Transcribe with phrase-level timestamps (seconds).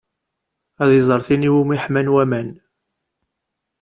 [0.83, 2.49] Ad iẓer tin iwumi ḥman waman.